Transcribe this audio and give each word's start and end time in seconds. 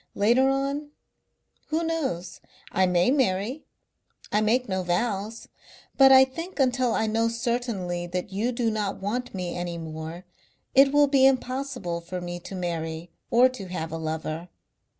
Later 0.15 0.49
on, 0.49 0.89
who 1.67 1.83
knows? 1.83 2.41
I 2.71 2.87
may 2.87 3.11
marry. 3.11 3.65
I 4.31 4.41
make 4.41 4.67
no 4.67 4.81
vows. 4.81 5.47
But 5.95 6.11
I 6.11 6.25
think 6.25 6.59
until 6.59 6.93
I 6.95 7.05
know 7.05 7.27
certainly 7.27 8.07
that 8.07 8.31
you 8.33 8.51
do 8.51 8.71
not 8.71 8.99
want 8.99 9.35
me 9.35 9.55
any 9.55 9.77
more 9.77 10.25
it 10.73 10.91
will 10.91 11.05
be 11.05 11.27
impossible 11.27 12.01
for 12.01 12.19
me 12.19 12.39
to 12.39 12.55
marry 12.55 13.11
or 13.29 13.47
to 13.49 13.67
have 13.67 13.91
a 13.91 13.97
lover. 13.99 14.49